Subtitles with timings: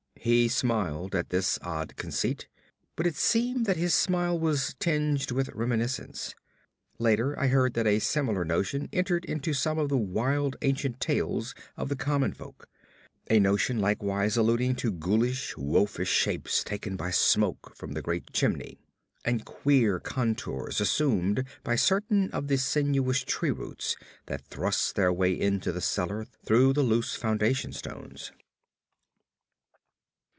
[0.23, 2.47] He smiled at this odd conceit,
[2.95, 6.35] but it seemed that his smile was tinged with reminiscence.
[6.99, 11.55] Later I heard that a similar notion entered into some of the wild ancient tales
[11.75, 12.69] of the common folk
[13.31, 18.77] a notion likewise alluding to ghoulish, wolfish shapes taken by smoke from the great chimney,
[19.25, 23.95] and queer contours assumed by certain of the sinuous tree roots
[24.27, 28.31] that thrust their way into the cellar through the loose foundation stones.